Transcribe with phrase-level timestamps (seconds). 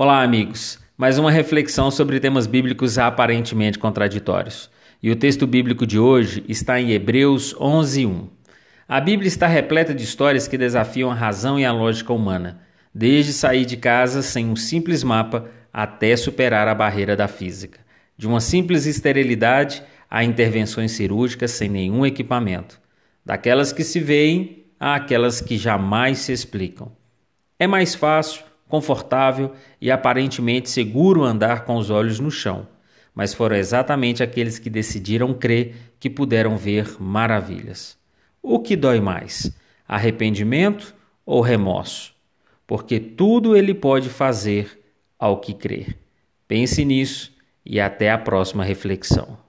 [0.00, 0.78] Olá, amigos.
[0.96, 4.70] Mais uma reflexão sobre temas bíblicos aparentemente contraditórios.
[5.02, 8.28] E o texto bíblico de hoje está em Hebreus 11:1.
[8.88, 12.60] A Bíblia está repleta de histórias que desafiam a razão e a lógica humana,
[12.94, 17.80] desde sair de casa sem um simples mapa até superar a barreira da física,
[18.16, 22.80] de uma simples esterilidade a intervenções cirúrgicas sem nenhum equipamento,
[23.26, 26.92] daquelas que se veem àquelas que jamais se explicam.
[27.58, 32.68] É mais fácil confortável e aparentemente seguro andar com os olhos no chão,
[33.14, 37.98] mas foram exatamente aqueles que decidiram crer que puderam ver maravilhas.
[38.42, 39.52] O que dói mais?
[39.86, 42.14] Arrependimento ou remorso?
[42.66, 44.78] Porque tudo ele pode fazer
[45.18, 45.96] ao que crer.
[46.46, 47.32] Pense nisso
[47.64, 49.47] e até a próxima reflexão.